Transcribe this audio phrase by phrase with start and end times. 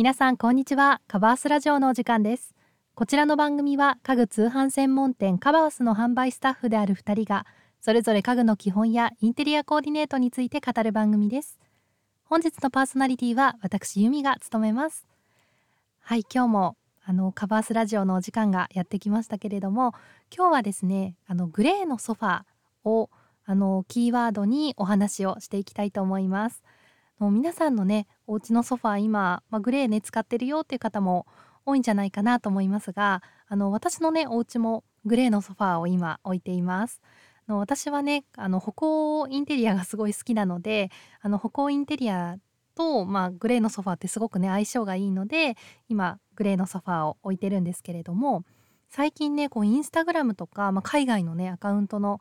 [0.00, 1.02] 皆さんこんにちは。
[1.08, 2.54] カバースラジオのお時間です。
[2.94, 7.44] こちらの番組は家具通販専門店カバースの販売スタッフである2人が
[7.82, 11.58] それぞれ家具の基本やインテリアコーディネートについて語る番組です。
[12.24, 15.06] 本日のパーソナリティは私由美が務めます。
[16.00, 19.92] はい今日もあのカバースラジオのお時間がやってきましたけれども
[20.34, 23.10] 今日はですねあのグレーのソファーを
[23.44, 26.62] あのキーワードにお話をしていきたいと思います。
[27.20, 31.26] もう皆さんのねお家のソファー今、まあ、グレーね使ってるよっていう方も
[31.66, 37.00] 多いんじゃないかなと思いますがあの私のねお家もグレーのソファーを今置いています。
[37.48, 42.36] の私はねあの歩行インテリアがすごい好きなのであの歩行インテリア
[42.76, 45.56] と、まあ、グレーのソファーってすごくね相性がいいので
[45.88, 48.44] 今グレーのソファーを置いてるんですけれども
[48.88, 52.20] 最近ねこうインスタグラムとか、まあ、海外のねアカウントの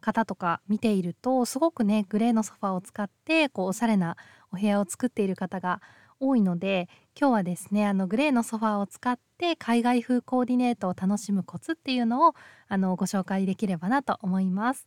[0.00, 4.16] 方とか見ているとすごくねグレーのソファーを使ってこうおしゃれな
[4.52, 5.80] お部屋を作っている方が
[6.20, 12.34] 多いので今日はですねあのグレーのソファーを使って海外風コーディネートを楽しむコツっていうのを
[12.68, 14.86] あのご紹介できればなと思います。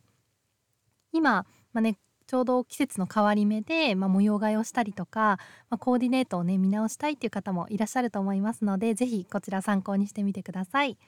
[1.12, 5.38] 今、まあね、ちょうど季節の変わり目で、まあ、模様替えをしたりとか、
[5.70, 10.98] まあ、コーディネートをね見直したいっていう方もいらっしゃると思いますので是非こちら参考にしてみてください。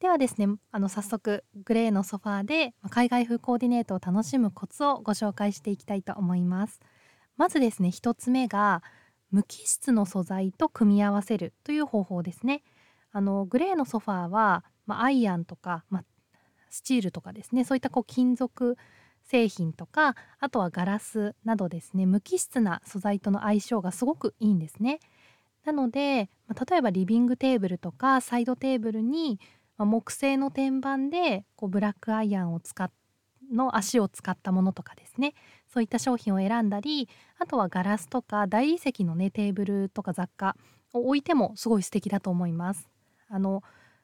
[0.00, 6.80] ではですねあの早速グレーのソファーで海外風コーディネートを楽しむコツをご紹介していきたいと思います
[7.40, 8.82] まずですね1つ目が
[9.30, 12.62] 無機質の素材と組み合わせるという方法ですね。
[13.12, 16.04] あのグレーのソファーは、まあ、アイアンとか、まあ、
[16.68, 17.64] スチールとかですね。
[17.64, 18.76] そういったこう金属
[19.22, 22.04] 製品とかあとはガラスなどですね。
[22.04, 25.00] 無機質な素材との相性がすごくいいんですね。
[25.64, 29.40] なので、まあ、例えばリビングテーブルとかサイドテーブルに
[29.80, 32.92] まあ、木製の天板でこうブラックアイアンを使っ
[33.50, 35.34] の足を使ったものとかですね
[35.68, 40.56] そういった商品を選んだりあとはガラスとか大理石のねテーブルとか雑貨
[40.92, 42.88] を置いてもすごい素敵だと思います。
[43.28, 43.62] あの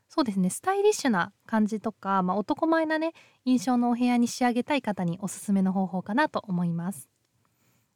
[0.08, 3.12] そうですねスタイリッシュな感じとか、まあ、男前なね
[3.44, 7.08] 印象のお部屋に仕上げたい方におすすめの方法かなと思います。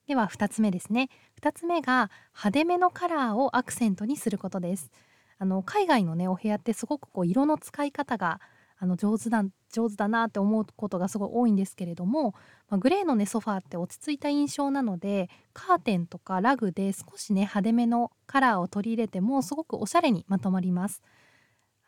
[0.09, 1.09] では2つ目ですね
[1.41, 4.91] 2つ目が派手めのカラーをアクセントにすることです。
[5.39, 8.41] あの海外のねお部屋ってすごくこう色の使い方が
[8.83, 12.33] あの上手だ上手だなって思うことがすごい多いんですけれども、
[12.71, 21.03] まあ、グレーのねソファーって落ち着いた印象なのでカーテンとかラグで少しね派手めのカラーを取り入れてもすごくおしゃれにまとまります。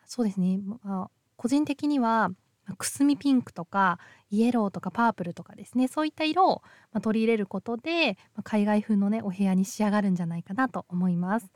[0.05, 2.29] そうですね、まあ、個人的には
[2.77, 3.97] くすみピンクとか
[4.29, 5.87] イエローとかパープルとかですね。
[5.87, 6.61] そういった色を
[7.01, 11.51] 取り入れることで海外風のねお部屋に仕上がるんじゃないかなと思います。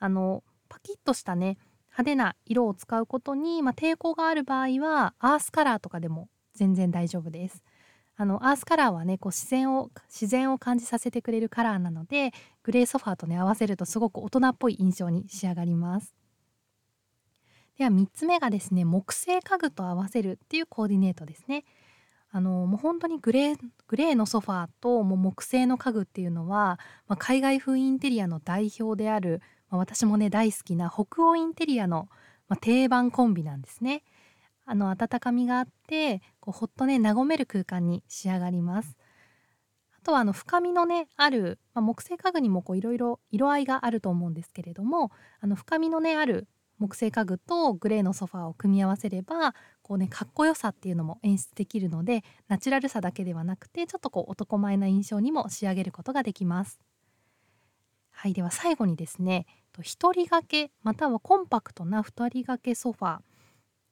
[0.00, 1.58] あのパキッとしたね
[1.90, 7.62] 派手な色を使うことに、まあ、抵抗がある場合はアースカラーとかでも全然大丈夫です。
[8.16, 16.14] あのアースカラーはねこう自然を自然を感じさせてくれるカラーなのでグレーソファーとね合わせるとすごく大人っぽい印象に仕上がります。
[17.78, 21.64] では3つ目がですね木製家具と合わせるっていうコーディネートですね。
[22.32, 23.58] あのもう本当にグレー
[23.88, 32.08] グレーのソファーともう木製の家具っていうのは、まあ、海外風インテリアの代表であるまあ、私もね大好きな北欧インテリアの、
[32.48, 34.02] まあ、定番コンビなんですね。
[34.66, 38.96] あの温かみがあってこうほっとね和める空間に仕上がります。
[39.96, 45.10] あとはあの深みのねある、まあ、木製家具にもいろいろ色合いがあると思うんですけれども
[45.40, 46.48] あの深みのねある
[46.78, 49.54] 木製家具とグレーのソファーを組み合わせれば
[49.90, 56.78] こうねかっこよさっていうのも演出できるのでナチュラルさだけではなくてちょっとこう男前な印象にも仕上げることができます。
[58.12, 59.46] はいでは最後にですね
[59.76, 63.20] 1人掛けまたはコンパクトな2人掛けソファー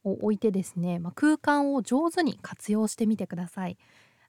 [0.05, 3.77] を置いてですね、まあ、空間を上手に活用してみてください。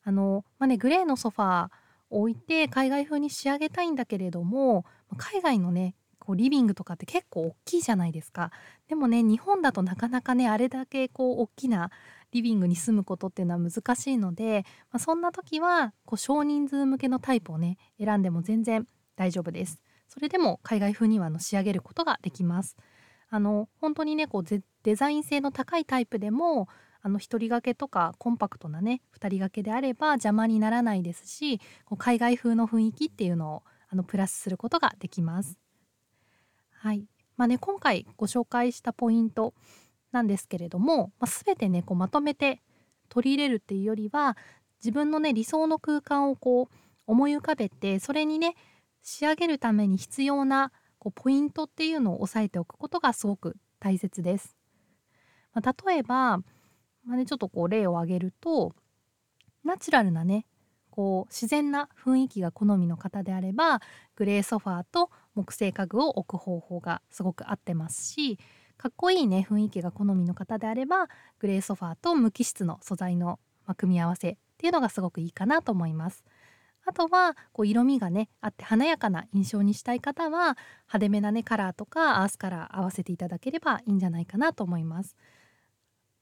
[0.03, 1.69] あのまあね、グレーのソファー
[2.11, 4.85] 置いて海外風に仕上げたいんだけれども
[5.17, 8.53] 海外のねこうリビングとかって結構大きいじゃないですか
[8.89, 11.91] でもね日本だとなかなかねあれだけこう大きな
[12.31, 18.87] リビングに住むことっていうのは難しいので、まあ、そんな時はこう少人数向けのタイプをね選んでも全然
[19.17, 19.81] 大丈夫です。
[20.09, 22.77] それでも海外風にはあの仕上げることができます。
[23.31, 26.69] あの本当にねこうデザイン性の高いタイプでも
[27.03, 35.59] あの1人掛けとかコンパクトなね2人掛けであれば邪魔にならないですしこう海外風の雰囲気っていうのをあのプラスすることができます。
[36.83, 37.05] はい
[37.37, 39.53] まあね、今回ご紹介したポイント
[40.13, 42.63] なんですけれども、まあ、全てねこうまとめて
[43.11, 44.35] 取り入れるっていうよりは
[44.79, 46.75] 自分のね理想の空間をこう
[47.07, 48.55] 思い浮かべてそれにね
[49.03, 54.57] 仕上げるために必要なこうポイントっていうのを押さえておくことがすごく大切です。
[55.53, 56.45] まあ、例えば、ま
[57.13, 58.75] あね、ちょっとこう例を挙げると
[59.65, 60.47] ナチュラルなね
[60.91, 63.81] こう自然な雰囲気が好みの方であれば
[64.17, 65.11] グレーソファーと
[65.41, 68.39] 木製家具を置く方法がすごく合ってますし
[68.77, 71.09] かっこいいね雰囲気が好みの方であれば
[71.39, 73.39] グレーソファーと無機質の素材の
[73.77, 76.25] 組み合わせっていうのがすごくいいかなと思います。
[76.87, 80.57] あとはこう色味がねあって華やかな印象にしたい方は
[80.87, 85.15] 派手めなねカラーとかアースカラー合わせていただければいいんじゃないかなと思います。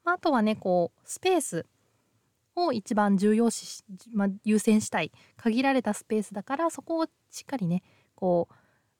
[0.05, 1.67] あとはねこうスペース
[2.56, 7.82] を一番重要視し、まあ、優先したい限られたスペースだからそこをしっかりね
[8.15, 8.55] こう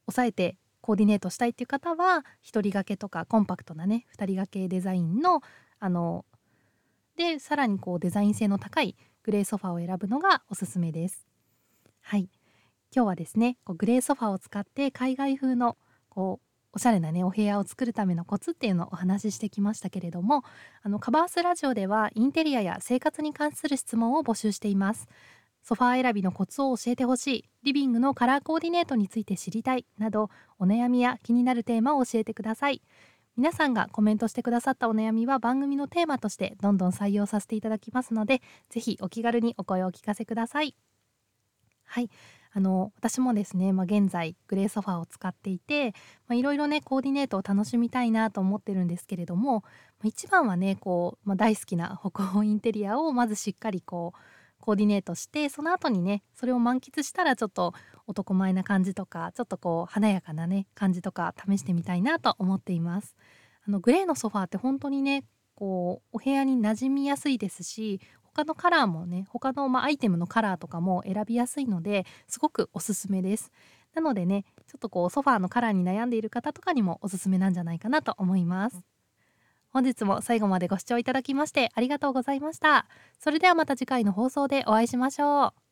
[0.09, 5.43] 抑えてコーディネートしたいっていう方は1人掛けとかコンパクトなね2人掛けデザインの
[5.79, 6.25] あの
[7.17, 11.27] でさらにこうデザイン性の高いグレーソファーを選ぶのがおすすめです。
[12.01, 12.31] はい
[12.95, 15.77] 今日はですねこうグレーソファーを使って海外風の
[16.09, 20.43] こうおしゃれなねお部屋を作るためのコツっていうのをお話ししてきましたけれども
[20.83, 25.07] あのカバースラジオではインテリアや生活に関する質問を募集しています
[25.69, 27.45] ソファー選びのコツを教えてほしい。
[27.63, 29.85] リビングのカラーコーディネートについて知りたい。
[29.99, 32.81] などお悩みや気になるテーマを教えてください。
[33.37, 40.75] 皆さんがコメントしてくださったお悩みは番組のテーマとしてどんどん採用させていただきますのでぜひお気軽にお声をお聞かせください。
[41.85, 42.09] はい。
[42.53, 45.93] あの私もですね、まあ、現在グレーソファーを使っていて
[46.31, 49.61] いろいろねコーディネートを楽しみたいなと思ってるんですけれども、ま
[50.05, 54.19] あ、一番はねこう、まあ、大好きな北欧インテリアをまずしっかりこう
[54.69, 57.73] コーディネートしてその後にねそれを満喫したらちょっと
[58.07, 63.17] 男前な感じとかちょっとこう華やかなね感じとか試してみたいなと思っています。
[63.67, 65.25] あのグレーのソファーって本当にね
[65.55, 73.51] こうお部屋に馴染みやすいですし他のカラーもね他のまアイテムのカラーとかも選びやすいのですごくおすすめです
[73.95, 78.85] なのでねちょっとこうソファーのカラーに悩んでいる方とかにもおすすめなんじゃないかなと思います
[79.79, 82.89] 本日も最後までご視聴いただきましてありがとうございました。
[83.21, 85.68] それではまた次回の放送でお会いしましょう。